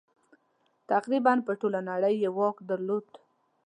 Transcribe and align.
تقریباً 0.91 1.33
پر 1.45 1.55
ټوله 1.61 1.79
نړۍ 1.89 2.15
یې 2.23 2.29
واک 2.37 2.57
درلود. 2.69 3.05